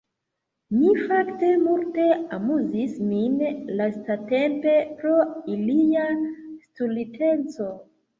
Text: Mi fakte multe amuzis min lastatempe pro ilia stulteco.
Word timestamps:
Mi 0.75 0.91
fakte 1.09 1.49
multe 1.65 2.05
amuzis 2.37 2.95
min 3.09 3.35
lastatempe 3.81 4.73
pro 5.03 5.13
ilia 5.57 6.07
stulteco. 6.65 7.69